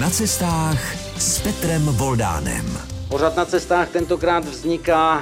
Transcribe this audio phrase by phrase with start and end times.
[0.00, 2.78] Na cestách s Petrem Voldánem.
[3.08, 5.20] Pořad na cestách tentokrát vzniká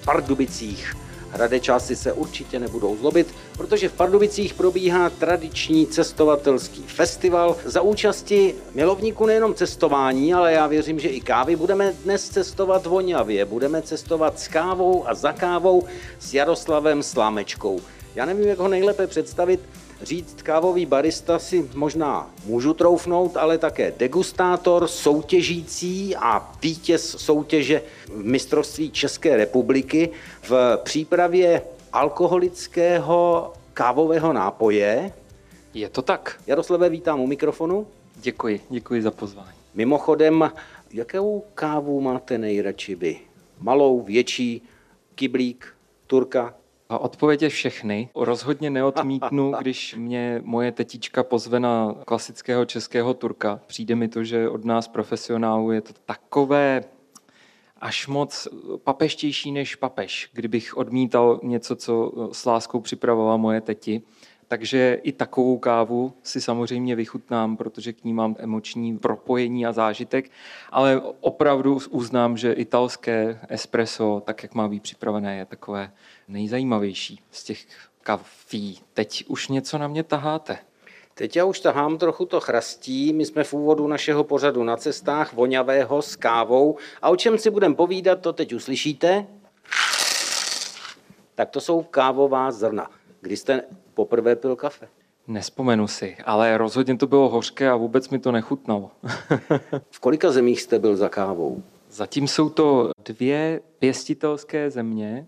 [0.00, 0.94] v Pardubicích.
[1.30, 9.26] Hradečáci se určitě nebudou zlobit, protože v Pardubicích probíhá tradiční cestovatelský festival za účasti milovníků
[9.26, 11.56] nejenom cestování, ale já věřím, že i kávy.
[11.56, 15.84] Budeme dnes cestovat vonavě, budeme cestovat s kávou a za kávou
[16.18, 17.80] s Jaroslavem Slámečkou.
[18.14, 19.60] Já nevím, jak ho nejlépe představit,
[20.02, 28.24] Říct kávový barista si možná můžu troufnout, ale také degustátor, soutěžící a vítěz soutěže v
[28.24, 30.10] mistrovství České republiky
[30.42, 35.12] v přípravě alkoholického kávového nápoje.
[35.74, 36.40] Je to tak.
[36.46, 37.86] Jaroslave, vítám u mikrofonu.
[38.16, 39.58] Děkuji, děkuji za pozvání.
[39.74, 40.50] Mimochodem,
[40.92, 43.16] jakou kávu máte nejradši vy?
[43.58, 44.62] Malou, větší,
[45.14, 45.74] kyblík,
[46.06, 46.54] turka?
[46.88, 48.10] A odpověď je všechny.
[48.14, 53.60] Rozhodně neodmítnu, když mě moje tetička pozve na klasického českého turka.
[53.66, 56.84] Přijde mi to, že od nás profesionálů je to takové
[57.80, 58.48] až moc
[58.84, 64.02] papeštější než papež, kdybych odmítal něco, co s láskou připravovala moje teti.
[64.48, 70.30] Takže i takovou kávu si samozřejmě vychutnám, protože k ní mám emoční propojení a zážitek,
[70.70, 75.92] ale opravdu uznám, že italské espresso, tak jak má být připravené, je takové
[76.28, 77.66] nejzajímavější z těch
[78.02, 78.80] kafí.
[78.94, 80.58] Teď už něco na mě taháte.
[81.14, 83.12] Teď já už tahám trochu to chrastí.
[83.12, 86.76] My jsme v úvodu našeho pořadu na cestách voňavého s kávou.
[87.02, 89.26] A o čem si budeme povídat, to teď uslyšíte.
[91.34, 92.90] Tak to jsou kávová zrna.
[93.20, 93.62] Kdy jste
[93.98, 94.88] poprvé pil kafe?
[95.26, 98.90] Nespomenu si, ale rozhodně to bylo hořké a vůbec mi to nechutnalo.
[99.90, 101.62] v kolika zemích jste byl za kávou?
[101.90, 105.26] Zatím jsou to dvě pěstitelské země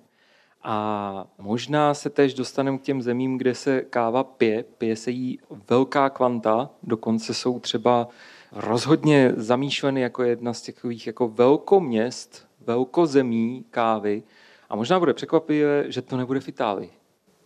[0.62, 4.64] a možná se tež dostaneme k těm zemím, kde se káva pije.
[4.78, 5.38] Pije se jí
[5.70, 8.08] velká kvanta, dokonce jsou třeba
[8.52, 14.22] rozhodně zamýšleny jako jedna z takových jako velkoměst, velkozemí kávy.
[14.68, 16.99] A možná bude překvapivé, že to nebude v Itálii.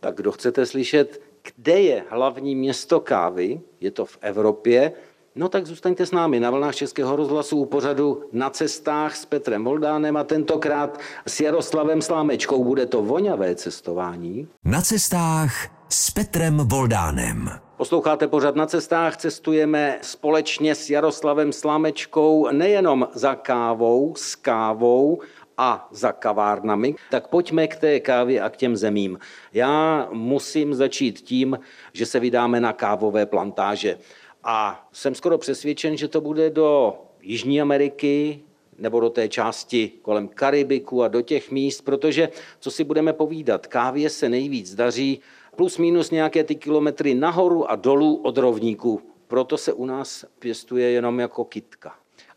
[0.04, 4.92] Tak kdo chcete slyšet, kde je hlavní město kávy, je to v Evropě,
[5.36, 9.64] No tak zůstaňte s námi na vlnách Českého rozhlasu u pořadu Na cestách s Petrem
[9.64, 12.64] Voldánem a tentokrát s Jaroslavem Slámečkou.
[12.64, 14.48] Bude to voňavé cestování.
[14.64, 15.52] Na cestách
[15.88, 17.50] s Petrem Voldánem.
[17.76, 25.20] Posloucháte pořad na cestách, cestujeme společně s Jaroslavem Slámečkou nejenom za kávou, s kávou,
[25.58, 29.18] a za kavárnami, tak pojďme k té kávě a k těm zemím.
[29.52, 31.58] Já musím začít tím,
[31.92, 33.98] že se vydáme na kávové plantáže.
[34.44, 38.40] A jsem skoro přesvědčen, že to bude do Jižní Ameriky,
[38.78, 42.28] nebo do té části kolem Karibiku a do těch míst, protože,
[42.60, 45.20] co si budeme povídat, kávě se nejvíc daří
[45.56, 49.00] plus minus nějaké ty kilometry nahoru a dolů od rovníku.
[49.28, 51.94] Proto se u nás pěstuje jenom jako kitka.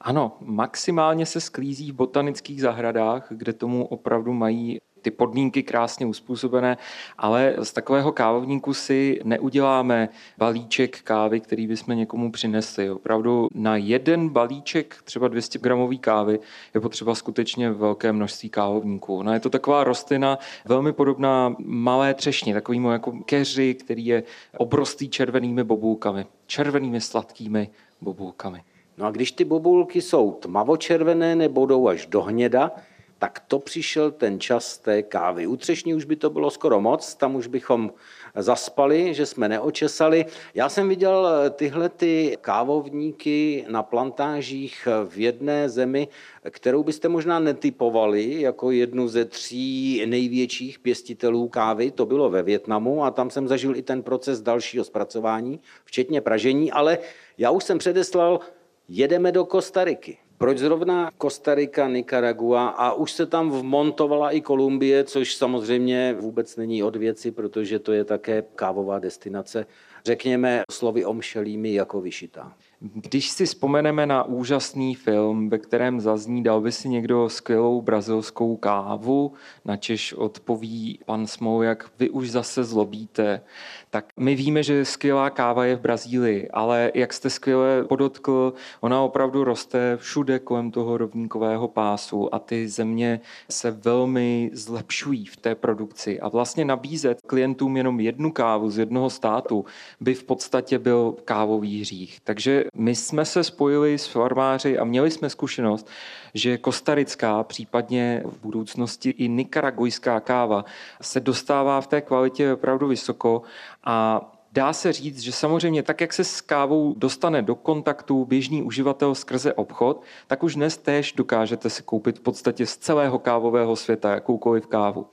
[0.08, 6.78] Ano, maximálně se sklízí v botanických zahradách, kde tomu opravdu mají ty podmínky krásně uspůsobené,
[7.18, 12.92] ale z takového kávovníku si neuděláme balíček kávy, který bychom někomu přinesli.
[12.92, 16.40] Opravdu na jeden balíček třeba 200 gramový kávy
[16.74, 19.24] je potřeba skutečně velké množství kávovníků.
[19.24, 24.24] No je to taková rostlina velmi podobná malé třešně, takovýmu jako keři, který je
[24.58, 27.70] obrostlý červenými bobulkami, červenými sladkými
[28.02, 28.64] bobulkami.
[28.98, 32.72] No a když ty bobulky jsou tmavočervené nebo jdou až do hněda,
[33.20, 35.48] tak to přišel ten čas té kávy.
[35.48, 37.94] U třešní už by to bylo skoro moc, tam už bychom
[38.36, 40.26] zaspali, že jsme neočesali.
[40.54, 46.08] Já jsem viděl tyhle ty kávovníky na plantážích v jedné zemi,
[46.50, 51.92] kterou byste možná netypovali jako jednu ze tří největších pěstitelů kávy.
[51.92, 56.72] To bylo ve Větnamu a tam jsem zažil i ten proces dalšího zpracování, včetně pražení,
[56.72, 56.98] ale
[57.38, 58.40] já už jsem předeslal,
[58.88, 60.18] jedeme do Kostariky.
[60.38, 66.84] Proč zrovna Kostarika, Nicaragua a už se tam vmontovala i Kolumbie, což samozřejmě vůbec není
[66.84, 69.66] od věci, protože to je také kávová destinace,
[70.06, 72.54] řekněme slovy omšelými jako vyšitá.
[72.82, 78.56] Když si vzpomeneme na úžasný film, ve kterém zazní, dal by si někdo skvělou brazilskou
[78.56, 79.34] kávu,
[79.66, 83.42] načež odpoví pan Smou, jak vy už zase zlobíte,
[83.90, 89.02] tak my víme, že skvělá káva je v Brazílii, ale jak jste skvěle podotkl, ona
[89.02, 93.20] opravdu roste všude kolem toho rovníkového pásu a ty země
[93.50, 96.20] se velmi zlepšují v té produkci.
[96.20, 99.66] A vlastně nabízet klientům jenom jednu kávu z jednoho státu
[100.00, 102.20] by v podstatě byl kávový hřích.
[102.24, 105.88] Takže my jsme se spojili s farmáři a měli jsme zkušenost,
[106.34, 110.66] že kostarická, případně v budoucnosti i nikaragujská káva
[111.02, 113.42] se dostává v té kvalitě opravdu vysoko
[113.84, 114.22] a
[114.52, 119.16] dá se říct, že samozřejmě tak, jak se s kávou dostane do kontaktu běžný uživatel
[119.16, 124.12] skrze obchod, tak už dnes též dokážete si koupit v podstatě z celého kávového světa
[124.12, 125.06] jakoukoliv kávu.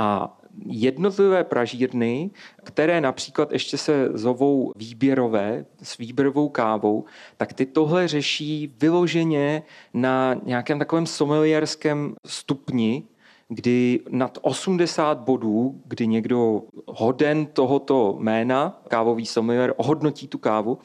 [0.00, 0.36] A
[0.66, 2.30] jednotlivé pražírny,
[2.64, 7.04] které například ještě se zovou výběrové, s výběrovou kávou,
[7.36, 9.62] tak ty tohle řeší vyloženě
[9.94, 13.02] na nějakém takovém sommelierském stupni,
[13.48, 20.78] kdy nad 80 bodů, kdy někdo hoden tohoto jména, kávový sommelier, ohodnotí tu kávu,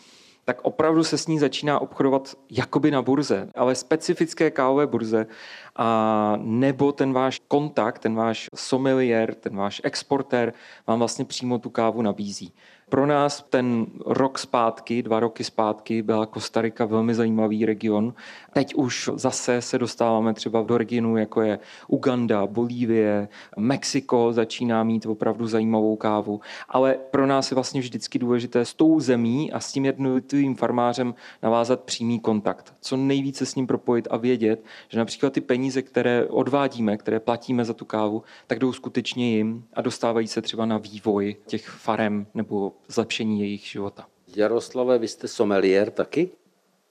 [0.45, 5.27] tak opravdu se s ní začíná obchodovat jakoby na burze, ale specifické kávové burze
[5.75, 10.53] a nebo ten váš kontakt, ten váš sommelier, ten váš exportér
[10.87, 12.53] vám vlastně přímo tu kávu nabízí.
[12.89, 18.13] Pro nás ten rok zpátky, dva roky zpátky, byla Kostarika velmi zajímavý region.
[18.53, 23.27] Teď už zase se dostáváme třeba do regionu, jako je Uganda, Bolívie,
[23.57, 26.41] Mexiko začíná mít opravdu zajímavou kávu.
[26.69, 31.15] Ale pro nás je vlastně vždycky důležité s tou zemí a s tím jednotlivým farmářem
[31.43, 32.73] navázat přímý kontakt.
[32.81, 37.65] Co nejvíce s ním propojit a vědět, že například ty peníze, které odvádíme, které platíme
[37.65, 42.27] za tu kávu, tak jdou skutečně jim a dostávají se třeba na vývoj těch farem
[42.33, 44.07] nebo zlepšení jejich života.
[44.35, 46.29] Jaroslave, vy jste someliér taky?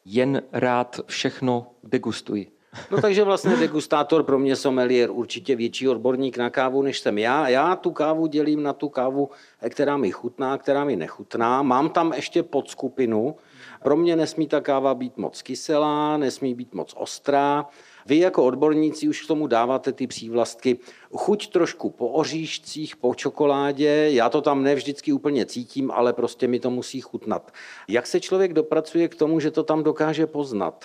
[0.05, 2.55] Jen rád všechno degustuji.
[2.91, 7.49] No takže vlastně degustátor pro mě someliér určitě větší odborník na kávu, než jsem já.
[7.49, 9.31] Já tu kávu dělím na tu kávu,
[9.69, 11.62] která mi chutná, která mi nechutná.
[11.62, 13.37] Mám tam ještě podskupinu.
[13.82, 17.67] Pro mě nesmí ta káva být moc kyselá, nesmí být moc ostrá.
[18.06, 20.79] Vy jako odborníci už k tomu dáváte ty přívlastky.
[21.17, 26.49] Chuť trošku po oříšcích, po čokoládě, já to tam ne vždycky úplně cítím, ale prostě
[26.49, 27.53] mi to musí chutnat.
[27.89, 30.85] Jak se člověk dopracuje k tomu, že to tam dokáže poznat?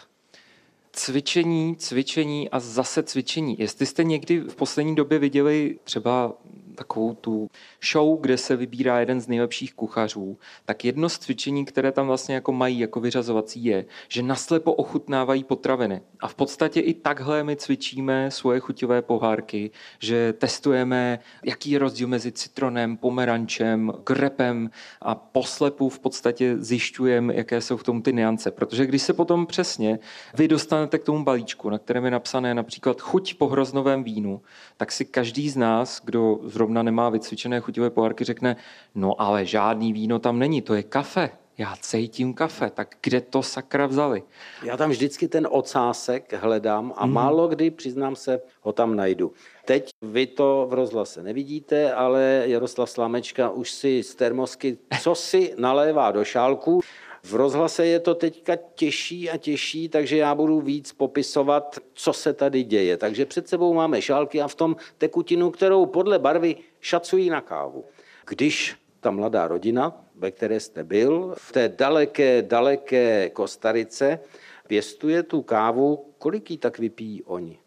[0.91, 3.56] Cvičení, cvičení a zase cvičení.
[3.59, 6.33] Jestli jste někdy v poslední době viděli třeba
[6.80, 7.50] takovou tu
[7.91, 12.36] show, kde se vybírá jeden z nejlepších kuchařů, tak jedno z cvičení, které tam vlastně
[12.36, 16.01] jako mají jako vyřazovací je, že naslepo ochutnávají potraviny.
[16.19, 22.07] A v podstatě i takhle my cvičíme svoje chuťové pohárky, že testujeme, jaký je rozdíl
[22.07, 24.69] mezi citronem, pomerančem, grepem
[25.01, 28.51] a poslepu v podstatě zjišťujeme, jaké jsou v tom ty niance.
[28.51, 30.00] Protože když se potom přesně
[30.33, 34.41] vy dostanete k tomu balíčku, na kterém je napsané například chuť po hroznovém vínu,
[34.77, 38.55] tak si každý z nás, kdo zrovna nemá vycvičené chutivé pohárky, řekne,
[38.95, 41.29] no ale žádný víno tam není, to je kafe.
[41.59, 44.23] Já cítím kafe, tak kde to sakra vzali?
[44.63, 47.13] Já tam vždycky ten ocásek hledám a mm.
[47.13, 49.33] málo kdy, přiznám se, ho tam najdu.
[49.65, 55.53] Teď vy to v rozhlase nevidíte, ale Jaroslav Slamečka už si z termosky co si
[55.57, 56.81] nalévá do šálku.
[57.24, 62.33] V rozhlase je to teďka těžší a těžší, takže já budu víc popisovat, co se
[62.33, 62.98] tady děje.
[62.98, 67.86] Takže před sebou máme šálky a v tom tekutinu, kterou podle barvy šacují na kávu.
[68.27, 74.19] Když ta mladá rodina, ve které jste byl, v té daleké, daleké Kostarice,
[74.68, 77.60] pěstuje tu kávu, kolik jí tak vypijí oni?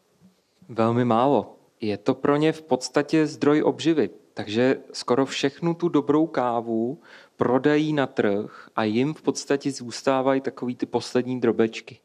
[0.68, 1.56] Velmi málo.
[1.80, 4.10] Je to pro ně v podstatě zdroj obživy.
[4.34, 6.98] Takže skoro všechnu tu dobrou kávu
[7.36, 11.98] prodají na trh a jim v podstatě zůstávají takový ty poslední drobečky.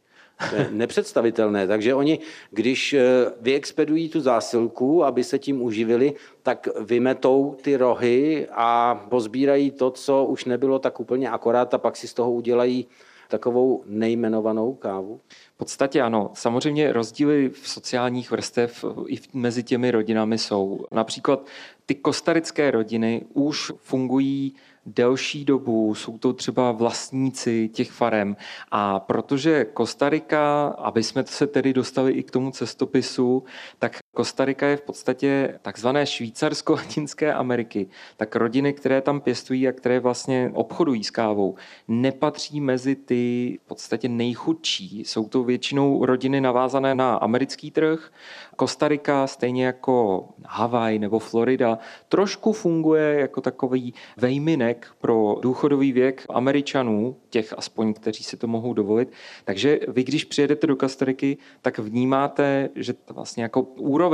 [0.50, 1.68] To je nepředstavitelné.
[1.68, 2.20] Takže oni,
[2.52, 3.02] když eh,
[3.42, 6.14] vyexpedují tu zásilku, aby se tím uživili,
[6.44, 11.98] tak vymetou ty rohy a pozbírají to, co už nebylo tak úplně akorát a pak
[11.98, 12.88] si z toho udělají
[13.28, 15.20] takovou nejmenovanou kávu?
[15.54, 16.32] V podstatě ano.
[16.34, 20.86] Samozřejmě rozdíly v sociálních vrstev i mezi těmi rodinami jsou.
[20.92, 21.46] Například
[21.86, 24.56] ty kostarické rodiny už fungují
[24.86, 28.36] delší dobu, jsou to třeba vlastníci těch farem.
[28.72, 33.44] A protože Kostarika, aby jsme se tedy dostali i k tomu cestopisu,
[33.80, 37.88] tak Kostarika je v podstatě takzvané Švýcarsko Latinské Ameriky.
[38.18, 41.56] Tak rodiny, které tam pěstují a které vlastně obchodují s kávou,
[41.88, 45.00] nepatří mezi ty v podstatě nejchudší.
[45.06, 48.12] Jsou to většinou rodiny navázané na americký trh.
[48.56, 51.78] Kostarika, stejně jako Havaj nebo Florida,
[52.10, 58.74] trošku funguje jako takový vejminek pro důchodový věk Američanů, těch aspoň, kteří si to mohou
[58.74, 59.12] dovolit.
[59.44, 64.07] Takže vy, když přijedete do Kostariky, tak vnímáte, že to vlastně jako úroveň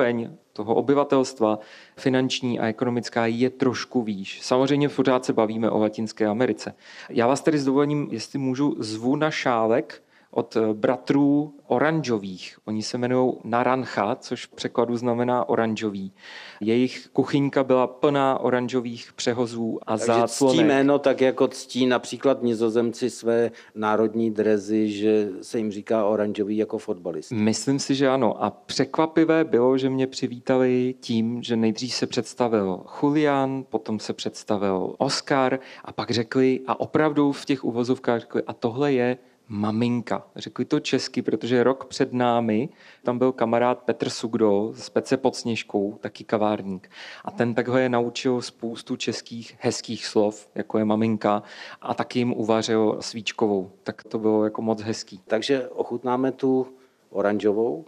[0.54, 1.60] toho obyvatelstva
[1.98, 4.42] finanční a ekonomická je trošku výš.
[4.42, 6.76] Samozřejmě pořád se bavíme o Latinské Americe.
[7.10, 10.03] Já vás tedy s dovolením, jestli můžu, zvu na šálek
[10.34, 12.58] od bratrů oranžových.
[12.66, 16.14] Oni se jmenují Narancha, což v překladu znamená oranžový.
[16.62, 20.56] Jejich kuchyňka byla plná oranžových přehozů a Takže záclonek.
[20.58, 26.58] ctí jméno tak jako ctí například nizozemci své národní drezy, že se jim říká oranžový
[26.58, 27.32] jako fotbalist.
[27.32, 28.44] Myslím si, že ano.
[28.44, 34.96] A překvapivé bylo, že mě přivítali tím, že nejdřív se představil Julian, potom se představil
[34.98, 39.18] Oscar a pak řekli, a opravdu v těch uvozovkách řekli, a tohle je
[39.54, 40.28] maminka.
[40.36, 42.70] Řekli to česky, protože rok před námi
[43.04, 46.90] tam byl kamarád Petr Sugdo z Pece pod Sněžkou, taky kavárník.
[47.26, 51.44] A ten takhle je naučil spoustu českých hezkých slov, jako je maminka,
[51.82, 53.72] a taky jim uvařil svíčkovou.
[53.84, 55.22] Tak to bylo jako moc hezký.
[55.28, 56.68] Takže ochutnáme tu
[57.10, 57.86] oranžovou.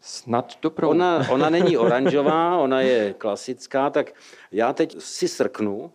[0.00, 0.88] Snad dobrou.
[0.88, 4.14] Ona, ona není oranžová, ona je klasická, tak
[4.52, 5.92] já teď si srknu.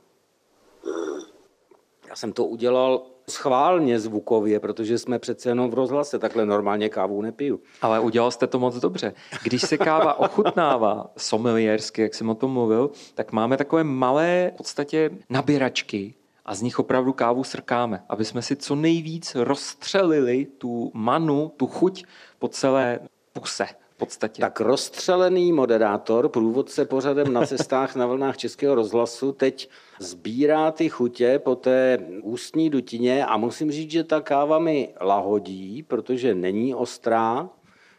[2.09, 7.21] Já jsem to udělal schválně zvukově, protože jsme přece jenom v rozhlase, takhle normálně kávu
[7.21, 7.59] nepiju.
[7.81, 9.13] Ale udělal jste to moc dobře.
[9.43, 14.57] Když se káva ochutnává sommeliersky, jak jsem o tom mluvil, tak máme takové malé v
[14.57, 16.13] podstatě nabíračky,
[16.45, 21.67] a z nich opravdu kávu srkáme, aby jsme si co nejvíc rozstřelili tu manu, tu
[21.67, 22.05] chuť
[22.39, 22.99] po celé
[23.33, 24.41] puse podstatě.
[24.41, 31.39] Tak rozstřelený moderátor, průvodce pořadem na cestách na vlnách Českého rozhlasu, teď sbírá ty chutě
[31.39, 37.49] po té ústní dutině a musím říct, že ta káva mi lahodí, protože není ostrá,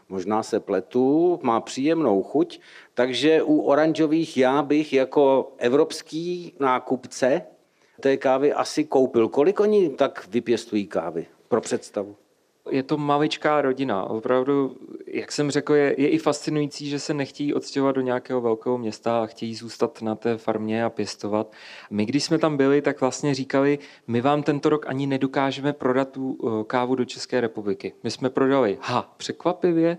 [0.08, 2.60] možná se pletu, má příjemnou chuť,
[2.94, 7.42] takže u oranžových já bych jako evropský nákupce
[8.00, 9.28] té kávy asi koupil.
[9.28, 12.16] Kolik oni tak vypěstují kávy pro představu?
[12.70, 14.04] Je to maličká rodina.
[14.04, 18.78] Opravdu, jak jsem řekl, je, je i fascinující, že se nechtějí odstěhovat do nějakého velkého
[18.78, 21.52] města a chtějí zůstat na té farmě a pěstovat.
[21.90, 26.08] My, když jsme tam byli, tak vlastně říkali, my vám tento rok ani nedokážeme prodat
[26.10, 27.92] tu eh, kávu do České republiky.
[28.02, 29.98] My jsme prodali, ha, překvapivě,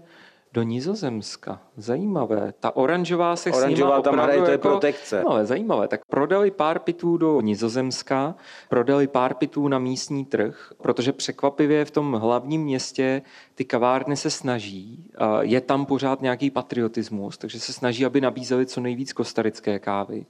[0.54, 1.62] do Nizozemska.
[1.78, 2.54] Zajímavé.
[2.60, 5.22] Ta oranžová se Oranžová s tam hraje, to je jako, protekce.
[5.26, 5.88] No, ale zajímavé.
[5.88, 8.36] Tak prodali pár pitů do Nizozemska,
[8.70, 13.22] prodali pár pitů na místní trh, protože překvapivě v tom hlavním městě
[13.56, 18.82] ty kavárny se snaží, je tam pořád nějaký patriotismus, takže se snaží, aby nabízeli co
[18.82, 20.26] nejvíc kostarické kávy.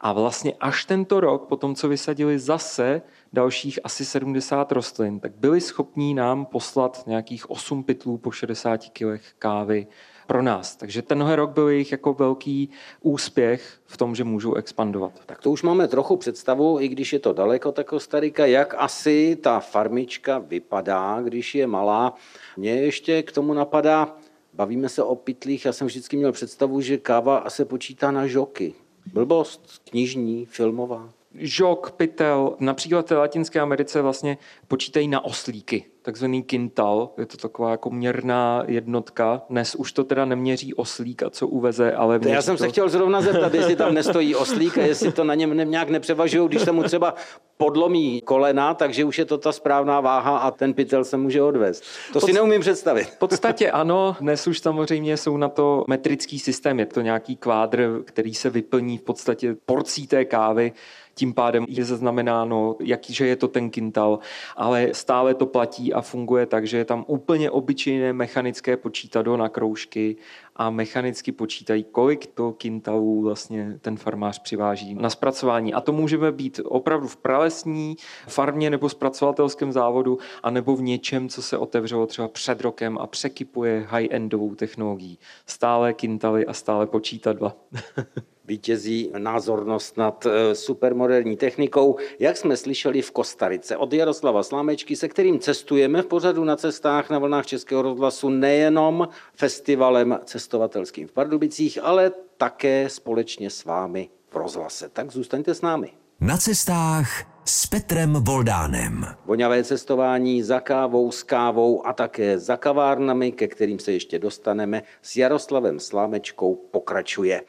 [0.00, 3.02] A vlastně až tento rok, po tom, co vysadili zase
[3.32, 9.32] dalších asi 70 rostlin, tak byli schopní nám poslat nějakých 8 pytlů po 60 kilech
[9.38, 9.86] kávy
[10.26, 10.76] pro nás.
[10.76, 15.12] Takže tenhle rok byl jejich jako velký úspěch v tom, že můžou expandovat.
[15.26, 19.38] Tak to už máme trochu představu, i když je to daleko, ta Kostarika, jak asi
[19.42, 22.14] ta farmička vypadá, když je malá.
[22.56, 24.16] Mně ještě k tomu napadá,
[24.54, 28.74] bavíme se o pytlích, já jsem vždycky měl představu, že káva se počítá na žoky.
[29.06, 31.12] Blbost, knižní, filmová.
[31.34, 34.38] Žok, pytel, například v Latinské Americe vlastně
[34.68, 39.42] počítají na oslíky takzvaný kintal, je to taková jako měrná jednotka.
[39.50, 42.20] Dnes už to teda neměří oslík a co uveze, ale...
[42.26, 42.62] Já jsem to...
[42.62, 46.48] se chtěl zrovna zeptat, jestli tam nestojí oslík a jestli to na něm nějak nepřevažují,
[46.48, 47.14] když se mu třeba
[47.56, 51.84] podlomí kolena, takže už je to ta správná váha a ten pytel se může odvést.
[52.12, 52.26] To Pod...
[52.26, 53.04] si neumím představit.
[53.04, 58.02] V podstatě ano, dnes už samozřejmě jsou na to metrický systém, je to nějaký kvádr,
[58.04, 60.72] který se vyplní v podstatě porcí té kávy
[61.20, 64.18] tím pádem je zaznamenáno, jaký, že je to ten kintal,
[64.56, 69.48] ale stále to platí a funguje tak, že je tam úplně obyčejné mechanické počítadlo na
[69.48, 70.16] kroužky
[70.56, 75.74] a mechanicky počítají, kolik to kintalů vlastně ten farmář přiváží na zpracování.
[75.74, 77.96] A to můžeme být opravdu v pralesní
[78.28, 83.86] farmě nebo zpracovatelském závodu, anebo v něčem, co se otevřelo třeba před rokem a překypuje
[83.90, 85.18] high-endovou technologií.
[85.46, 87.56] Stále kintaly a stále počítadla.
[88.50, 95.08] vítězí názornost nad eh, supermoderní technikou, jak jsme slyšeli v Kostarice od Jaroslava Slámečky, se
[95.08, 101.78] kterým cestujeme v pořadu na cestách na vlnách Českého rozhlasu nejenom festivalem cestovatelským v Pardubicích,
[101.82, 104.88] ale také společně s vámi v rozhlase.
[104.88, 105.92] Tak zůstaňte s námi.
[106.20, 107.08] Na cestách
[107.44, 109.06] s Petrem Voldánem.
[109.26, 114.82] Voňavé cestování za kávou, s kávou a také za kavárnami, ke kterým se ještě dostaneme,
[115.02, 117.42] s Jaroslavem Slámečkou pokračuje.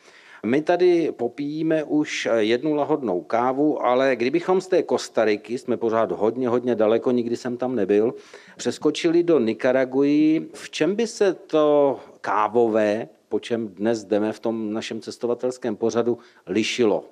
[0.45, 6.49] My tady popíjíme už jednu lahodnou kávu, ale kdybychom z té Kostariky, jsme pořád hodně,
[6.49, 8.13] hodně daleko, nikdy jsem tam nebyl,
[8.57, 14.73] přeskočili do Nikaraguji, v čem by se to kávové, po čem dnes jdeme v tom
[14.73, 16.17] našem cestovatelském pořadu,
[16.47, 17.05] lišilo?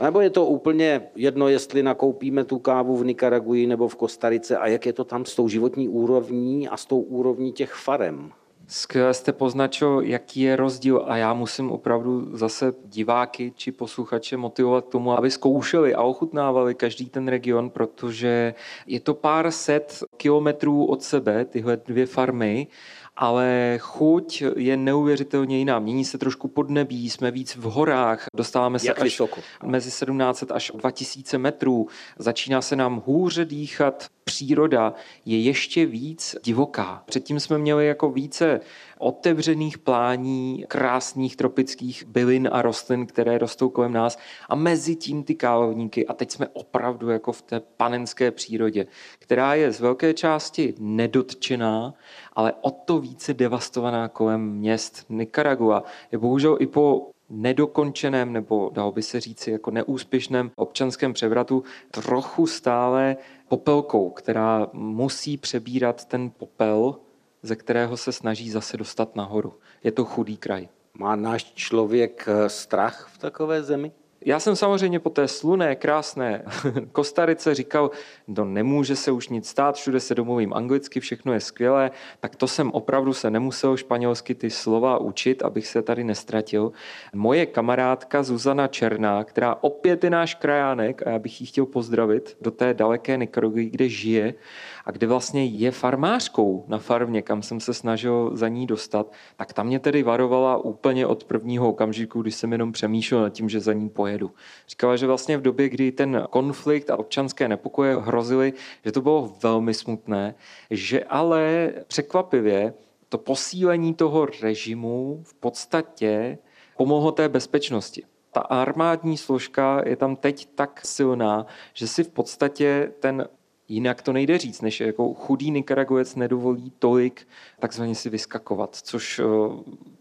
[0.00, 4.66] Nebo je to úplně jedno, jestli nakoupíme tu kávu v Nikaraguji nebo v Kostarice a
[4.66, 8.32] jak je to tam s tou životní úrovní a s tou úrovní těch farem?
[8.72, 14.84] Skvěle jste poznačil, jaký je rozdíl a já musím opravdu zase diváky či posluchače motivovat
[14.84, 18.54] k tomu, aby zkoušeli a ochutnávali každý ten region, protože
[18.86, 22.66] je to pár set kilometrů od sebe, tyhle dvě farmy,
[23.16, 25.78] ale chuť je neuvěřitelně jiná.
[25.78, 29.40] Mění se trošku podnebí, jsme víc v horách, dostáváme se Jak až vysoko?
[29.64, 31.88] mezi 1700 až 2000 metrů,
[32.18, 37.02] začíná se nám hůře dýchat, příroda je ještě víc divoká.
[37.06, 38.60] Předtím jsme měli jako více
[38.98, 45.34] otevřených plání, krásných tropických bylin a rostlin, které rostou kolem nás a mezi tím ty
[45.34, 48.86] kávovníky a teď jsme opravdu jako v té panenské přírodě,
[49.18, 51.94] která je z velké části nedotčená,
[52.32, 55.04] ale o to více devastovaná kolem měst.
[55.08, 61.64] Nicaragua je bohužel i po nedokončeném nebo dalo by se říci jako neúspěšném občanském převratu
[61.90, 63.16] trochu stále
[63.48, 66.96] popelkou, která musí přebírat ten popel,
[67.42, 69.54] ze kterého se snaží zase dostat nahoru.
[69.84, 70.68] Je to chudý kraj.
[70.98, 73.92] Má náš člověk eh, strach v takové zemi?
[74.24, 76.44] Já jsem samozřejmě po té sluné, krásné
[76.92, 77.90] Kostarice říkal,
[78.28, 82.48] no nemůže se už nic stát, všude se domluvím anglicky, všechno je skvělé, tak to
[82.48, 86.72] jsem opravdu se nemusel španělsky ty slova učit, abych se tady nestratil.
[87.14, 92.36] Moje kamarádka Zuzana Černá, která opět je náš krajánek a já bych ji chtěl pozdravit
[92.40, 94.34] do té daleké Nikaraguy, kde žije
[94.84, 99.52] a kde vlastně je farmářkou na farmě, kam jsem se snažil za ní dostat, tak
[99.52, 103.60] tam mě tedy varovala úplně od prvního okamžiku, když jsem jenom přemýšlel nad tím, že
[103.60, 104.30] za ní pojedu.
[104.68, 108.52] Říkala, že vlastně v době, kdy ten konflikt a občanské nepokoje hrozily,
[108.84, 110.34] že to bylo velmi smutné,
[110.70, 112.74] že ale překvapivě
[113.08, 116.38] to posílení toho režimu v podstatě
[116.76, 118.02] pomohlo té bezpečnosti.
[118.32, 123.28] Ta armádní složka je tam teď tak silná, že si v podstatě ten
[123.72, 129.24] Jinak to nejde říct, než jako chudý Nikaraguec nedovolí tolik takzvaně si vyskakovat, což eh,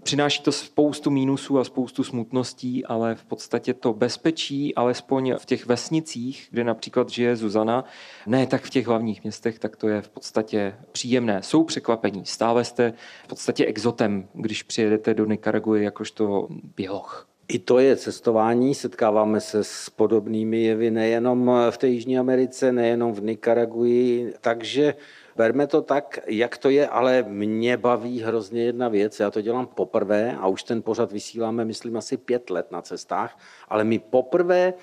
[0.03, 5.65] přináší to spoustu mínusů a spoustu smutností, ale v podstatě to bezpečí, alespoň v těch
[5.65, 7.85] vesnicích, kde například žije Zuzana,
[8.27, 11.43] ne tak v těch hlavních městech, tak to je v podstatě příjemné.
[11.43, 12.25] Jsou překvapení.
[12.25, 17.30] Stále jste v podstatě exotem, když přijedete do Nikaraguji jakožto běloch.
[17.53, 23.13] I to je cestování, setkáváme se s podobnými jevy nejenom v té Jižní Americe, nejenom
[23.13, 24.95] v Nikaraguji, takže
[25.35, 29.67] berme to tak, jak to je, ale mě baví hrozně jedna věc, já to dělám
[29.67, 34.73] poprvé a už ten pořad vysíláme, myslím, asi pět let na cestách, ale my poprvé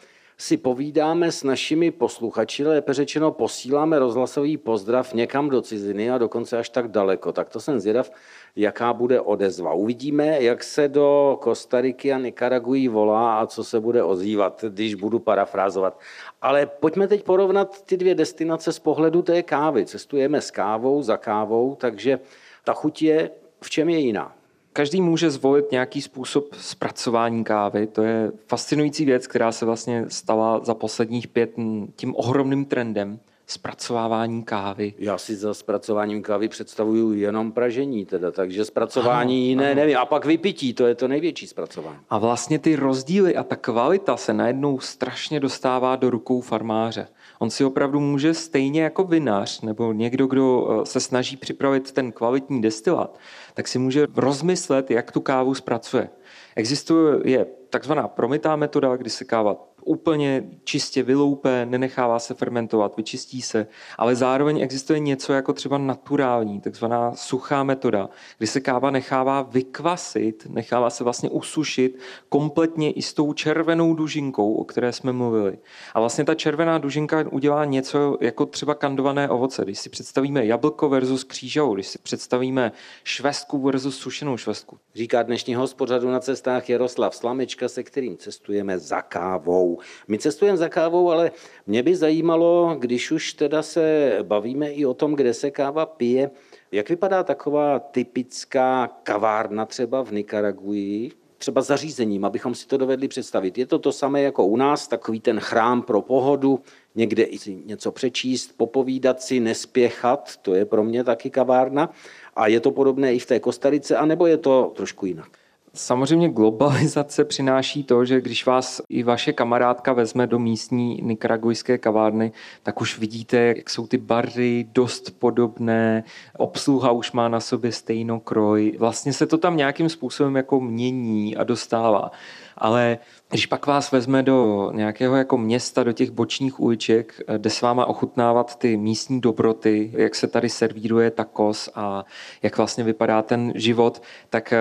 [0.40, 6.59] si povídáme s našimi posluchači, lépe řečeno posíláme rozhlasový pozdrav někam do ciziny a dokonce
[6.59, 7.33] až tak daleko.
[7.33, 8.11] Tak to jsem zvědav,
[8.57, 9.73] jaká bude odezva.
[9.73, 15.18] Uvidíme, jak se do Kostariky a Nikaragují volá a co se bude ozývat, když budu
[15.18, 16.01] parafrázovat.
[16.42, 19.87] Ale pojďme teď porovnat ty dvě destinace z pohledu té kávy.
[19.87, 22.20] Cestujeme s kávou, za kávou, takže
[22.64, 24.38] ta chuť je v čem je jiná?
[24.72, 27.87] Každý může zvolit nějaký způsob zpracování kávy.
[27.87, 31.54] To je fascinující věc, která se vlastně stala za posledních pět
[31.96, 34.94] tím ohromným trendem zpracovávání kávy.
[34.98, 39.80] Já si za zpracováním kávy představuju jenom pražení, teda, takže zpracování ano, jiné ano.
[39.80, 39.98] nevím.
[39.98, 41.98] A pak vypití, to je to největší zpracování.
[42.11, 47.08] A vlastně ty rozdíly a ta kvalita se najednou strašně dostává do rukou farmáře.
[47.38, 52.12] On si opravdu může stejně jako vinař nebo někdo, kdo eh, se snaží připravit ten
[52.12, 53.18] kvalitní destilát,
[53.54, 56.11] tak si může rozmyslet, jak tu kávu zpracuje.
[56.56, 59.56] Existuje takzvaná promitá metoda, kdy se káva
[59.88, 63.66] úplně čistě vyloupe, nenechává se fermentovat, vyčistí se,
[63.98, 70.46] ale zároveň existuje něco jako třeba naturální, takzvaná suchá metoda, kdy se káva nechává vykvasit,
[70.51, 71.98] nechává se vlastně usušit
[72.29, 75.59] kompletně i s tou červenou dužinkou, o které jsme mluvili.
[75.94, 79.64] A vlastně ta červená dužinka udělá něco jako třeba kandované ovoce.
[79.64, 82.72] Když si představíme jablko versus křížovou, když si představíme
[83.05, 84.79] švestku versus sušenou švestku.
[84.94, 89.77] Říká dnešní hospodřadu na cestách Jaroslav Slamečka, se kterým cestujeme za kávou.
[90.08, 91.30] My cestujeme za kávou, ale
[91.66, 96.30] mě by zajímalo, když už teda se bavíme i o tom, kde se káva pije,
[96.72, 103.58] jak vypadá taková typická kavárna třeba v Nikaraguji, třeba zařízením, abychom si to dovedli představit.
[103.58, 106.60] Je to to samé jako u nás, takový ten chrám pro pohodu,
[106.94, 111.90] někde i si něco přečíst, popovídat si, nespěchat, to je pro mě taky kavárna.
[112.36, 115.30] A je to podobné i v té Kostarice, anebo je to trošku jinak?
[115.78, 122.32] Samozřejmě globalizace přináší to, že když vás i vaše kamarádka vezme do místní nikaragujské kavárny,
[122.62, 126.04] tak už vidíte, jak jsou ty bary dost podobné,
[126.36, 128.76] obsluha už má na sobě stejnokroj.
[128.78, 132.10] Vlastně se to tam nějakým způsobem jako mění a dostává.
[132.59, 132.99] Ale
[133.31, 137.87] když pak vás vezme do nějakého jako města, do těch bočních uliček, jde s váma
[137.87, 142.05] ochutnávat ty místní dobroty, jak se tady servíruje takos a
[142.42, 144.59] jak vlastně vypadá ten život, tak eh,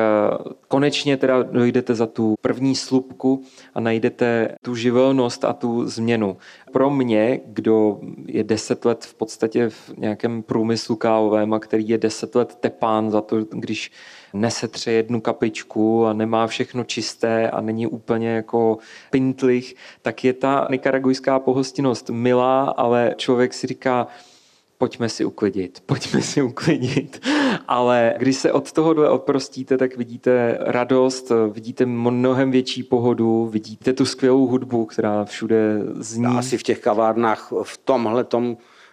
[0.68, 6.38] konečně teda dojdete za tu první slupku a najdete tu živelnost a tu změnu.
[6.72, 11.98] Pro mě, kdo je deset let v podstatě v nějakém průmyslu kávovém a který je
[11.98, 13.92] deset let tepán za to, když
[14.34, 18.78] nesetře jednu kapičku a nemá všechno čisté a není úplně jako
[19.12, 24.08] pintlich, tak je ta nikaragujská pohostinnost milá, ale člověk si říká,
[24.78, 27.28] pojďme si uklidit, pojďme si uklidit.
[27.68, 34.06] Ale když se od toho odprostíte, tak vidíte radost, vidíte mnohem větší pohodu, vidíte tu
[34.06, 36.38] skvělou hudbu, která všude zní.
[36.38, 38.26] Asi v těch kavárnách v tomhle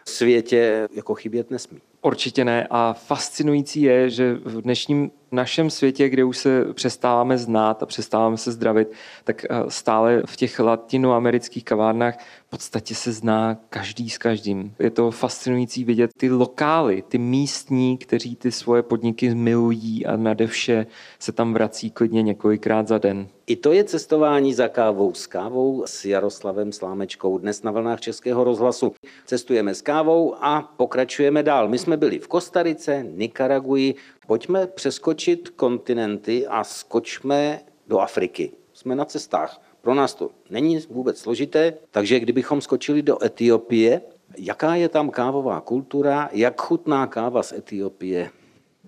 [0.04, 1.80] světě jako chybět nesmí.
[2.02, 2.66] Určitě ne.
[2.70, 8.36] A fascinující je, že v dnešním našem světě, kde už se přestáváme znát a přestáváme
[8.36, 8.92] se zdravit,
[9.24, 12.18] tak eh, stále v těch latinoamerických kavárnách
[12.54, 14.74] podstatě se zná každý s každým.
[14.78, 20.86] Je to fascinující vidět ty lokály, ty místní, kteří ty svoje podniky milují a nadevše
[21.18, 23.28] se tam vrací klidně několikrát za den.
[23.46, 28.44] I to je cestování za kávou s kávou s Jaroslavem Slámečkou dnes na vlnách Českého
[28.44, 28.92] rozhlasu.
[29.26, 31.68] Cestujeme s kávou a pokračujeme dál.
[31.68, 33.94] My jsme byli v Kostarice, Nikaraguji,
[34.26, 38.52] Pojďme přeskočit kontinenty a skočme do Afriky.
[38.72, 39.60] Jsme na cestách.
[39.84, 44.00] Pro nás to není vůbec složité, takže kdybychom skočili do Etiopie,
[44.38, 48.30] jaká je tam kávová kultura, jak chutná káva z Etiopie?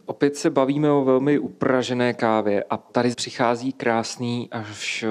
[0.06, 5.04] Opět se bavíme o velmi upražené kávě a tady přichází krásný, až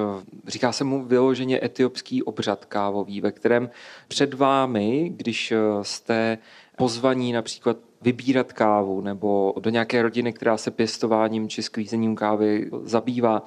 [0.48, 3.70] říká se mu vyloženě etiopský obřad kávový, ve kterém
[4.08, 6.38] před vámi, když jste
[6.78, 13.44] pozvaní například vybírat kávu nebo do nějaké rodiny, která se pěstováním či sklízením kávy zabývá,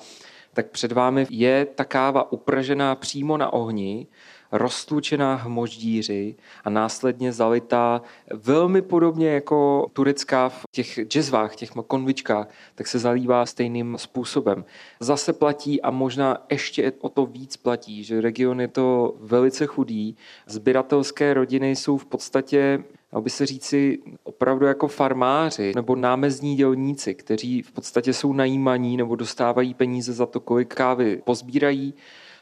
[0.58, 4.06] tak před vámi je ta káva upražená přímo na ohni,
[4.52, 8.02] roztlučená hmoždíři a následně zalitá
[8.34, 14.64] velmi podobně jako turecká v těch džezvách, těch konvičkách, tak se zalívá stejným způsobem.
[15.00, 20.16] Zase platí a možná ještě o to víc platí, že region je to velice chudý.
[20.46, 27.14] Zběratelské rodiny jsou v podstatě dalo by se říci opravdu jako farmáři nebo námezní dělníci,
[27.14, 31.94] kteří v podstatě jsou najímaní nebo dostávají peníze za to, kolik kávy pozbírají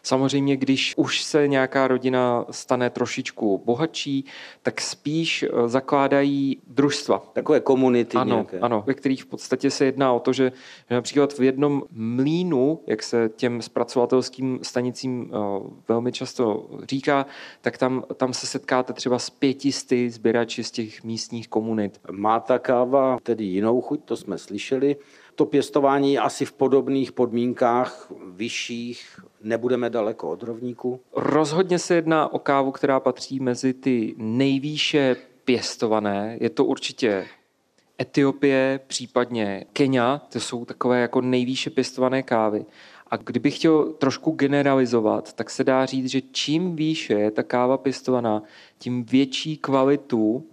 [0.07, 4.25] Samozřejmě, když už se nějaká rodina stane trošičku bohatší,
[4.63, 7.31] tak spíš eh, zakládají družstva.
[7.33, 8.59] Takové komunity ano, nějaké.
[8.59, 10.53] Ano, ve kterých v podstatě se jedná o to, že,
[10.91, 17.27] například v jednom mlínu, jak se těm zpracovatelským stanicím uh, velmi často říká,
[17.61, 22.01] tak tam, tam se setkáte třeba s pětisty sběrači z těch místních komunit.
[22.11, 24.97] Má ta káva tedy jinou chuť, to jsme slyšeli
[25.37, 31.01] to pěstování asi v podobných podmínkách, vyšších, nebudeme daleko od rovníku?
[31.17, 36.39] Rozhodně se jedná o kávu, která patří mezi ty nejvýše pěstované.
[36.41, 37.27] Je to určitě
[38.01, 42.65] Etiopie, případně Kenia, to jsou takové jako nejvýše pěstované kávy.
[43.11, 47.79] A kdybych chtěl trošku generalizovat, tak se dá říct, že čím výše je ta káva
[47.79, 48.43] pěstovaná,
[48.79, 50.45] tím větší kvalitu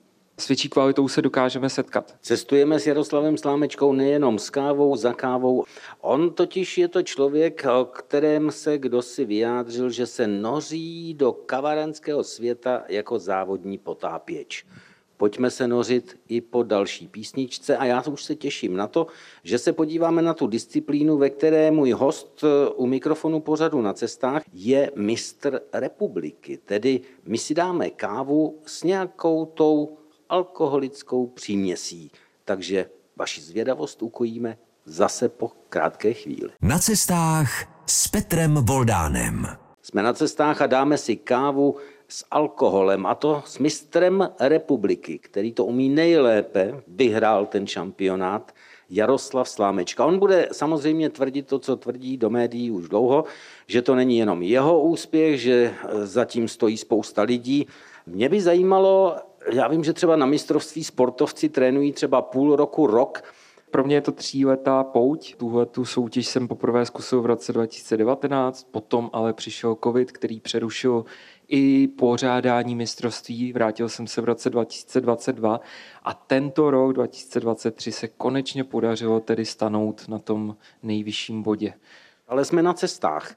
[0.44, 2.16] s větší kvalitou se dokážeme setkat.
[2.22, 5.64] Cestujeme s Jaroslavem Slámečkou nejenom s kávou, za kávou.
[6.02, 11.32] On totiž je to člověk, o kterém se kdo si vyjádřil, že se noří do
[11.32, 14.66] kavarenského světa jako závodní potápěč.
[15.18, 19.08] Pojďme se nořit i po další písničce a já už se těším na to,
[19.44, 22.44] že se podíváme na tu disciplínu, ve které můj host
[22.76, 26.60] u mikrofonu pořadu na cestách je mistr republiky.
[26.66, 29.98] Tedy my si dáme kávu s nějakou tou
[30.34, 32.12] alkoholickou příměsí.
[32.46, 36.50] Takže vaši zvědavost ukojíme zase po krátké chvíli.
[36.62, 37.50] Na cestách
[37.86, 39.48] s Petrem Voldánem.
[39.82, 41.76] Jsme na cestách a dáme si kávu
[42.08, 48.52] s alkoholem, a to s mistrem republiky, který to umí nejlépe, vyhrál ten šampionát,
[48.90, 50.06] Jaroslav Slámečka.
[50.06, 53.26] On bude samozřejmě tvrdit to, co tvrdí do médií už dlouho,
[53.68, 57.68] že to není jenom jeho úspěch, že zatím stojí spousta lidí.
[58.06, 59.16] Mě by zajímalo,
[59.52, 63.24] já vím, že třeba na mistrovství sportovci trénují třeba půl roku, rok.
[63.72, 65.36] Pro mě je to tříletá pouť.
[65.36, 71.06] Tuhle tu soutěž jsem poprvé zkusil v roce 2019, potom ale přišel covid, který přerušil
[71.48, 73.54] i pořádání mistrovství.
[73.54, 75.60] Vrátil jsem se v roce 2022
[76.04, 81.74] a tento rok 2023 se konečně podařilo tedy stanout na tom nejvyšším bodě.
[82.28, 83.36] Ale jsme na cestách.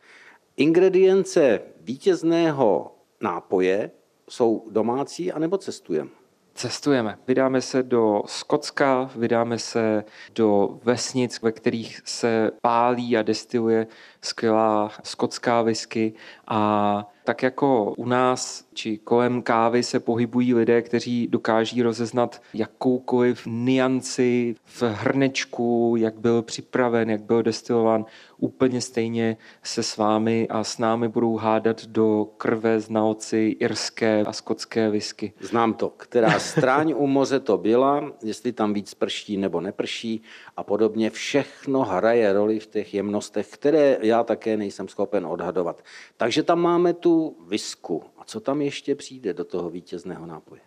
[0.57, 3.91] Ingredience vítězného nápoje
[4.31, 6.11] jsou domácí anebo cestujeme?
[6.57, 7.19] Cestujeme.
[7.27, 13.87] Vydáme se do Skotska, vydáme se do vesnic, ve kterých se pálí a destiluje
[14.23, 16.13] skvělá skotská whisky
[16.47, 23.43] a tak jako u nás či kolem kávy se pohybují lidé, kteří dokáží rozeznat jakoukoliv
[23.47, 28.05] nianci v hrnečku, jak byl připraven, jak byl destilován,
[28.39, 34.33] úplně stejně se s vámi a s námi budou hádat do krve znalci irské a
[34.33, 35.33] skotské whisky.
[35.41, 40.23] Znám to, která stráň u moře to byla, jestli tam víc prší nebo neprší
[40.57, 41.11] a podobně.
[41.11, 45.83] Všechno hraje roli v těch jemnostech, které já také nejsem schopen odhadovat.
[46.17, 48.03] Takže tam máme tu visku.
[48.19, 50.61] A co tam ještě přijde do toho vítězného nápoje?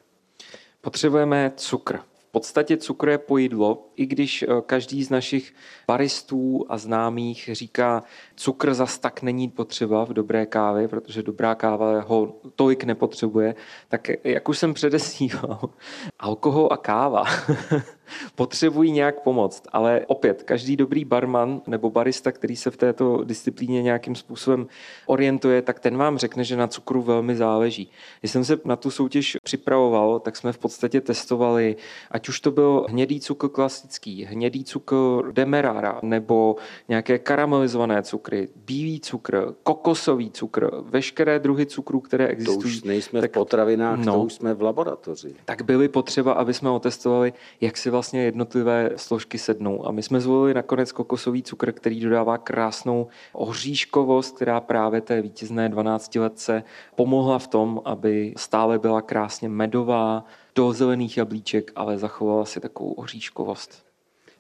[0.82, 2.00] Potřebujeme cukr.
[2.30, 5.54] V podstatě cukr je pojídlo, i když eh, každý z našich
[5.88, 8.04] baristů a známých říká,
[8.36, 13.56] cukr zas tak není potřeba v dobré kávě, protože dobrá káva ho tolik nepotřebuje,
[13.88, 15.60] tak jak už jsem předesíval,
[16.20, 17.24] alkohol a káva
[18.36, 19.64] potřebují nějak pomoct.
[19.72, 24.68] Ale opět, každý dobrý barman nebo barista, který se v této disciplíně nějakým způsobem
[25.06, 27.92] orientuje, tak ten vám řekne, že na cukru velmi záleží.
[28.20, 31.76] Když jsem se na tu soutěž připravoval, tak jsme v podstatě testovali,
[32.12, 34.96] ať už to byl hnědý cukr klasický, hnědý cukr
[35.32, 36.56] demerara nebo
[36.88, 42.62] nějaké karamelizované cukry, bílý cukr, kokosový cukr, veškeré druhy cukrů, které existují.
[42.62, 45.36] To už nejsme tak, v potravinách, no, to už jsme v laboratoři.
[45.46, 49.88] Tak byly potřeba, aby jsme otestovali, jak si vlastně jednotlivé složky sednou.
[49.88, 55.70] A my jsme zvolili nakonec kokosový cukr, který dodává krásnou oříškovost, která právě té vítězné
[55.70, 56.64] 12 letce
[56.96, 62.92] pomohla v tom, aby stále byla krásně medová, do zelených jablíček, ale zachovala si takovou
[62.92, 63.90] oříškovost.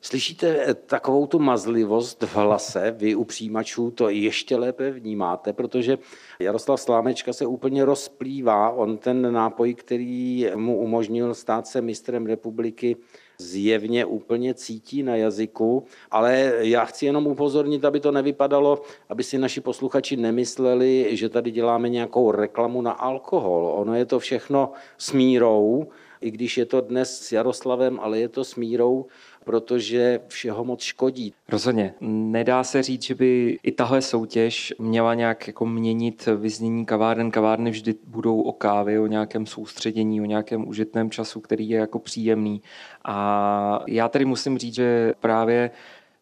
[0.01, 5.97] Slyšíte takovou tu mazlivost v hlase, vy u přijímačů to ještě lépe vnímáte, protože
[6.39, 8.69] Jaroslav Slámečka se úplně rozplývá.
[8.69, 12.95] On ten nápoj, který mu umožnil stát se mistrem republiky,
[13.41, 19.37] zjevně úplně cítí na jazyku, ale já chci jenom upozornit, aby to nevypadalo, aby si
[19.37, 23.73] naši posluchači nemysleli, že tady děláme nějakou reklamu na alkohol.
[23.75, 25.87] Ono je to všechno smírou,
[26.21, 29.05] i když je to dnes s Jaroslavem, ale je to smírou,
[29.45, 31.33] protože všeho moc škodí.
[31.49, 31.93] Rozhodně.
[32.01, 37.31] Nedá se říct, že by i tahle soutěž měla nějak jako měnit vyznění kaváren.
[37.31, 41.99] Kavárny vždy budou o kávě, o nějakém soustředění, o nějakém užitném času, který je jako
[41.99, 42.61] příjemný.
[43.05, 45.71] A já tady musím říct, že právě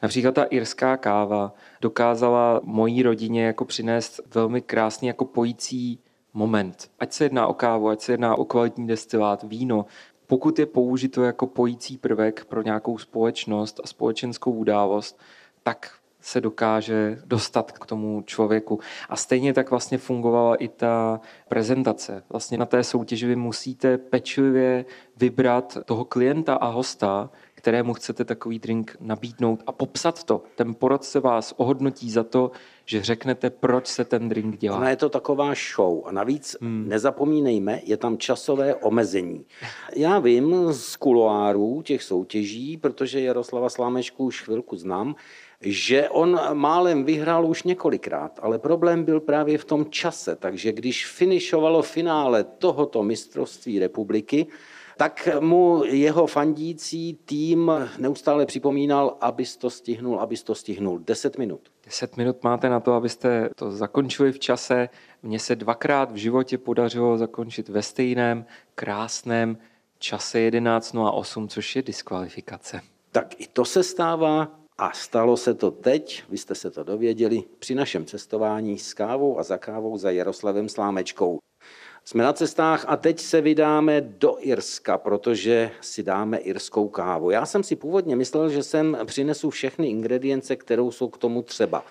[0.02, 6.00] Například ta irská káva dokázala mojí rodině jako přinést velmi krásný jako pojící
[6.34, 6.92] moment.
[7.00, 9.86] Ať se jedná o kávu, ať se jedná o kvalitní destilát, víno,
[10.28, 15.20] pokud je použito jako pojící prvek pro nějakou společnost a společenskou událost,
[15.64, 15.92] tak
[16.28, 18.80] se dokáže dostat k tomu člověku.
[19.10, 22.24] A stejně tak vlastně fungovala i ta prezentace.
[22.30, 24.86] Vlastně na té soutěži vy musíte pečlivě
[25.18, 30.44] vybrat toho klienta a hosta, kterému chcete takový drink nabídnout a popsat to.
[30.56, 32.52] Ten poradce vás ohodnotí za to,
[32.86, 34.78] že řeknete, proč se ten drink dělá.
[34.78, 36.90] Ona je to taková show a navíc hmm.
[36.90, 39.46] nezapomínejme, je tam časové omezení.
[39.96, 45.16] Já vím z kuloárů těch soutěží, protože Jaroslava Slámečku už chvilku znám,
[45.62, 51.06] že on málem vyhrál už několikrát, ale problém byl právě v tom čase, takže když
[51.06, 54.48] finišovalo finále tohoto mistrovství republiky,
[54.98, 61.00] tak mu jeho fandící tým neustále připomínal, abys to stihnul, abys to stihnul.
[61.00, 61.62] Deset minut.
[61.86, 64.90] Deset minut máte na to, abyste to zakončili v čase.
[65.24, 69.58] Mně se dvakrát v životě podařilo zakončit ve stejném krásném
[70.00, 72.82] čase 11.08, což je diskvalifikace.
[73.12, 77.44] Tak i to se stává a stalo se to teď, vy jste se to dověděli,
[77.60, 81.40] při našem cestování s kávou a za kávou za Jaroslavem Slámečkou.
[82.06, 87.30] Jsme na cestách a teď se vydáme do Irska, protože si dáme irskou kávu.
[87.30, 91.86] Já jsem si původně myslel, že sem přinesu všechny ingredience, kterou jsou k tomu třeba.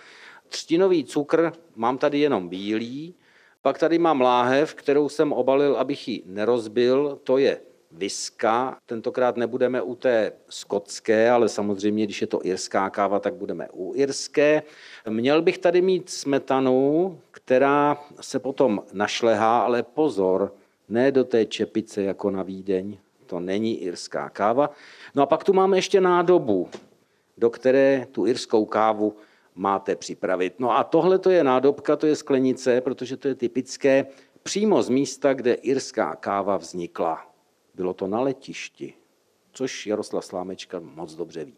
[0.49, 3.15] Třtinový cukr mám tady jenom bílý,
[3.63, 7.61] pak tady mám láhev, kterou jsem obalil, abych ji nerozbil, to je
[7.93, 8.79] viska.
[8.87, 13.93] Tentokrát nebudeme u té skotské, ale samozřejmě, když je to irská káva, tak budeme u
[13.95, 14.63] irské.
[15.09, 20.55] Měl bych tady mít smetanu, která se potom našlehá, ale pozor,
[20.89, 24.71] ne do té čepice jako na Vídeň, to není irská káva.
[25.15, 26.69] No a pak tu máme ještě nádobu,
[27.39, 29.17] do které tu irskou kávu
[29.55, 30.55] máte připravit.
[30.59, 34.07] No a tohle to je nádobka, to je sklenice, protože to je typické
[34.43, 37.36] přímo z místa, kde irská káva vznikla.
[37.77, 38.95] Bylo to na letišti,
[39.53, 41.55] což Jaroslav Slámečka moc dobře ví.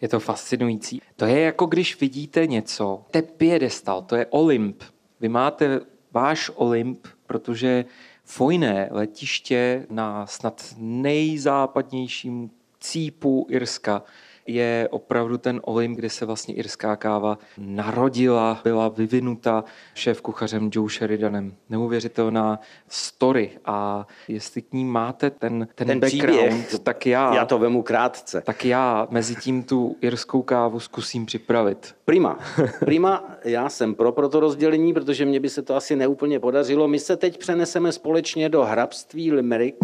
[0.00, 1.02] Je to fascinující.
[1.16, 4.82] To je jako když vidíte něco, to je piedestal, to je Olymp.
[5.20, 5.80] Vy máte
[6.12, 7.84] váš Olymp, protože
[8.24, 12.50] Fojné letiště na snad nejzápadnějším
[12.80, 14.02] cípu Irska
[14.46, 20.90] je opravdu ten Olymp, kde se vlastně irská káva narodila, byla vyvinuta šéf kuchařem Joe
[20.90, 21.54] Sheridanem.
[21.70, 27.34] Neuvěřitelná story a jestli k ní máte ten, ten, ten background, příběh, tak já...
[27.34, 28.42] Já to vemu krátce.
[28.46, 31.94] Tak já mezi tím tu irskou kávu zkusím připravit.
[32.04, 32.38] Prima.
[32.80, 36.88] Prima, já jsem pro, pro to rozdělení, protože mě by se to asi neúplně podařilo.
[36.88, 39.76] My se teď přeneseme společně do hrabství Limerick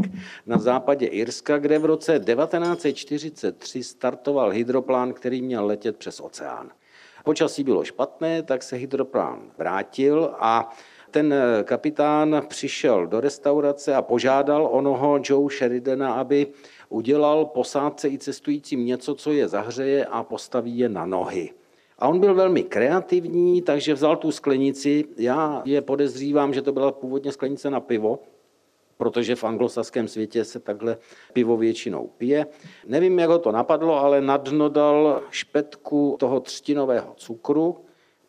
[0.46, 6.70] na západě Irska, kde v roce 1943 startoval hydroplán, který měl letět přes oceán.
[7.24, 10.70] Počasí bylo špatné, tak se hydroplán vrátil a
[11.10, 11.34] ten
[11.64, 16.46] kapitán přišel do restaurace a požádal onoho Joe Sheridana, aby
[16.88, 21.50] udělal posádce i cestujícím něco, co je zahřeje a postaví je na nohy.
[21.98, 25.04] A on byl velmi kreativní, takže vzal tu sklenici.
[25.16, 28.18] Já je podezřívám, že to byla původně sklenice na pivo,
[29.00, 30.98] protože v anglosaském světě se takhle
[31.32, 32.46] pivo většinou pije.
[32.86, 37.80] Nevím, jak ho to napadlo, ale na dno dal špetku toho třtinového cukru,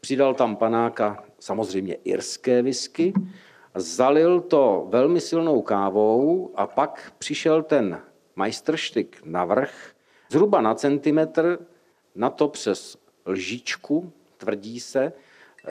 [0.01, 3.13] přidal tam panáka, samozřejmě irské whisky,
[3.75, 7.99] zalil to velmi silnou kávou a pak přišel ten
[8.35, 9.91] majstrštyk navrch,
[10.29, 11.59] zhruba na centimetr,
[12.15, 15.13] na to přes lžičku, tvrdí se,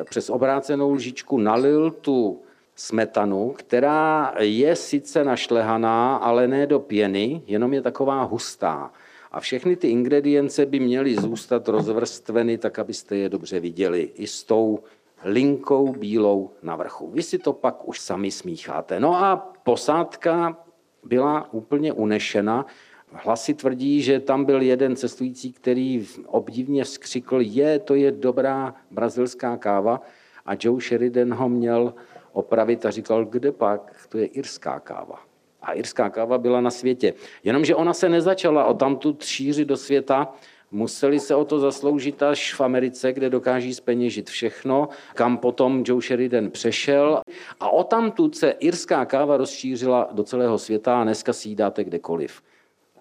[0.05, 2.43] přes obrácenou lžičku nalil tu
[2.81, 8.93] smetanu, která je sice našlehaná, ale ne do pěny, jenom je taková hustá.
[9.33, 14.11] A všechny ty ingredience by měly zůstat rozvrstveny, tak abyste je dobře viděli.
[14.15, 14.79] I s tou
[15.25, 17.11] linkou bílou na vrchu.
[17.11, 19.01] Vy si to pak už sami smícháte.
[19.01, 20.57] No a posádka
[21.05, 22.67] byla úplně unešena.
[23.13, 29.57] Hlasy tvrdí, že tam byl jeden cestující, který obdivně skřikl, je, to je dobrá brazilská
[29.57, 30.01] káva.
[30.47, 31.95] A Joe Sheridan ho měl
[32.33, 35.21] opravit a říkal, kde pak, to je irská káva.
[35.63, 37.15] A irská káva byla na světě.
[37.45, 40.33] Jenomže ona se nezačala o tamtu šířit do světa,
[40.73, 46.03] Museli se o to zasloužit až v Americe, kde dokáží speněžit všechno, kam potom Joe
[46.03, 47.21] Sheridan přešel.
[47.61, 51.85] A o tamtud se irská káva rozšířila do celého světa a dneska si ji dáte
[51.85, 52.43] kdekoliv.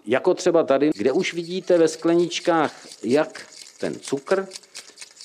[0.06, 3.48] Jako třeba tady, kde už vidíte ve skleničkách jak
[3.80, 4.48] ten cukr,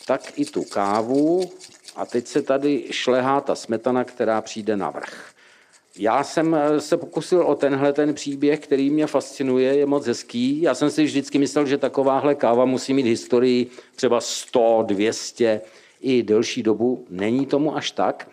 [0.06, 1.50] tak i tu kávu
[1.96, 5.34] a teď se tady šlehá ta smetana, která přijde na vrch.
[5.98, 10.62] Já jsem eh, se pokusil o tenhle ten příběh, který mě fascinuje, je moc hezký.
[10.62, 15.60] Já jsem si vždycky myslel, že takováhle káva musí mít historii třeba 100, 200
[16.00, 17.06] i delší dobu.
[17.10, 18.28] Není tomu až tak.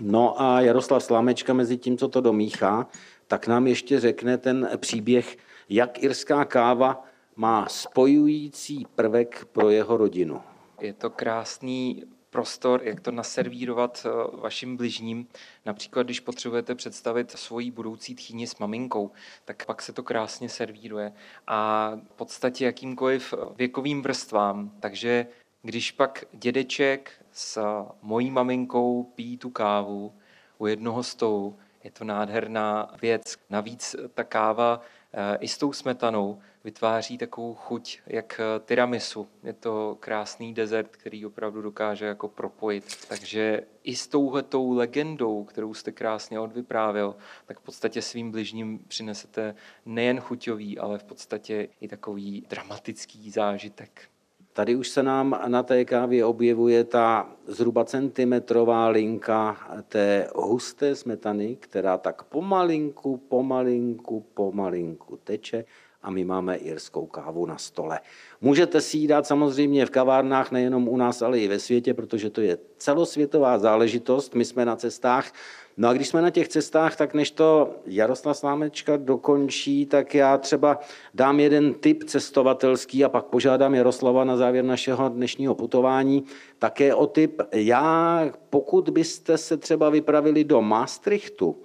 [0.00, 2.86] No a Jaroslav Slámečka mezi tím, co to domíchá,
[3.26, 5.36] tak nám ještě řekne ten příběh,
[5.68, 7.04] jak irská káva
[7.36, 10.40] má spojující prvek pro jeho rodinu.
[10.80, 15.26] Je to krásný prostor, jak to naservírovat eh, vašim bližním.
[15.66, 19.10] Například, když potřebujete představit svoji budoucí tchýni s maminkou,
[19.44, 21.12] tak pak se to krásně servíruje.
[21.46, 24.70] A v podstatě jakýmkoliv věkovým vrstvám.
[24.80, 25.26] Takže
[25.62, 27.62] když pak dědeček s
[28.02, 30.12] mojí maminkou pijí tu kávu
[30.58, 33.36] u jednoho stolu, je to nádherná věc.
[33.50, 34.80] Navíc ta káva
[35.12, 39.28] eh, i s tou smetanou vytváří takovou chuť jak eh, tiramisu.
[39.42, 42.84] Je to krásný dezert, který opravdu dokáže jako propojit.
[43.08, 49.54] Takže i s touhletou legendou, kterou jste krásně odvyprávil, tak v podstatě svým bližním přinesete
[49.86, 54.08] nejen chuťový, ale v podstatě i takový dramatický zážitek.
[54.52, 59.56] Tady už se nám na té kávě objevuje ta zhruba centimetrová linka
[59.88, 65.64] té husté smetany, která tak pomalinku, pomalinku, pomalinku teče
[66.02, 68.00] a my máme irskou kávu na stole.
[68.40, 72.30] Můžete si ji dát samozřejmě v kavárnách, nejenom u nás, ale i ve světě, protože
[72.30, 74.34] to je celosvětová záležitost.
[74.34, 75.32] My jsme na cestách.
[75.76, 80.38] No a když jsme na těch cestách, tak než to Jaroslav Slámečka dokončí, tak já
[80.38, 80.78] třeba
[81.14, 86.24] dám jeden tip cestovatelský a pak požádám Jaroslava na závěr našeho dnešního putování
[86.58, 87.42] také o tip.
[87.52, 91.56] Já, pokud byste se třeba vypravili do Maastrichtu,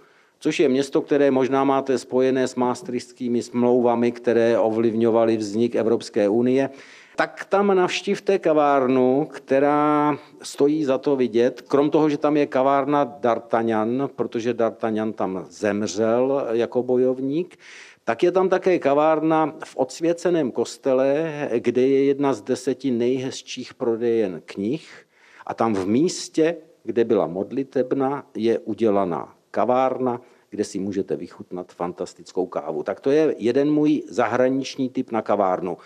[0.44, 6.70] což je město, které možná máte spojené s maastrichtskými smlouvami, které ovlivňovaly vznik Evropské unie,
[7.16, 11.62] tak tam navštivte kavárnu, která stojí za to vidět.
[11.62, 17.58] Krom toho, že tam je kavárna D'Artagnan, protože D'Artagnan tam zemřel jako bojovník,
[18.04, 24.42] tak je tam také kavárna v odsvěceném kostele, kde je jedna z deseti nejhezčích prodejen
[24.46, 25.06] knih.
[25.46, 30.22] A tam v místě, kde byla modlitebna, je udělaná kavárna,
[30.54, 32.84] kde si můžete vychutnat fantastickou kávu.
[32.84, 35.78] Tak to je jeden můj zahraniční typ na kavárnu.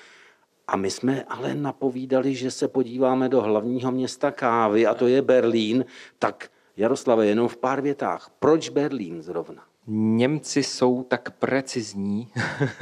[0.68, 5.22] A my jsme ale napovídali, že se podíváme do hlavního města kávy, a to je
[5.22, 5.86] Berlín.
[6.20, 8.32] Tak Jaroslave, jenom v pár větách.
[8.40, 9.64] Proč Berlín zrovna?
[9.88, 12.32] Němci jsou tak precizní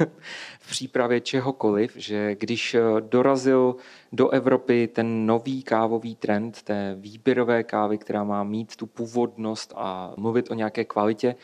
[0.66, 3.76] v přípravě čehokoliv, že když dorazil
[4.12, 10.14] do Evropy ten nový kávový trend té výběrové kávy, která má mít tu původnost a
[10.16, 11.34] mluvit o nějaké kvalitě,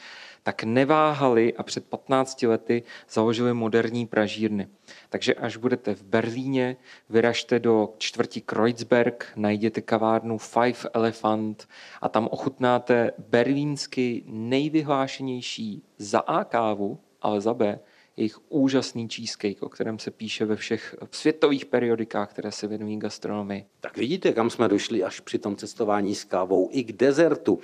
[0.42, 4.68] tak neváhali a před 15 lety založili moderní pražírny.
[5.08, 6.76] Takže až budete v Berlíně,
[7.08, 11.68] vyražte do čtvrtí Kreuzberg, najděte kavárnu Five Elephant
[12.00, 17.78] a tam ochutnáte berlínsky nejvyhlášenější za A kávu, ale za B
[18.16, 23.64] jejich úžasný cheesecake, o kterém se píše ve všech světových periodikách, které se věnují gastronomii.
[23.80, 27.60] Tak vidíte, kam jsme došli až při tom cestování s kávou i k dezertu.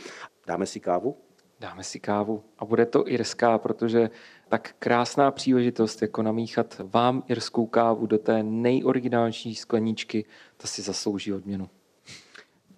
[0.46, 1.16] Dáme si kávu?
[1.60, 4.10] Dáme si kávu a bude to irská, protože
[4.48, 10.24] tak krásná příležitost, jako namíchat vám irskou kávu do té nejoriginálnější skleničky,
[10.56, 11.68] to si zaslouží odměnu.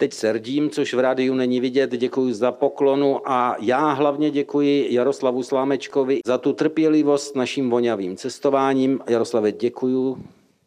[0.00, 1.90] Teď se rdím, což v rádiu není vidět.
[1.90, 9.00] Děkuji za poklonu a já hlavně děkuji Jaroslavu Slámečkovi za tu trpělivost naším voňavým cestováním.
[9.08, 10.16] Jaroslave, děkuji.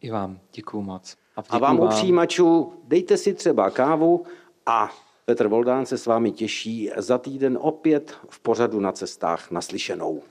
[0.00, 1.16] I vám děkuji moc.
[1.36, 4.24] A, a vám, vám, u přijímačů, dejte si třeba kávu
[4.66, 4.90] a
[5.24, 10.22] Petr Voldán se s vámi těší za týden opět v pořadu na cestách naslyšenou.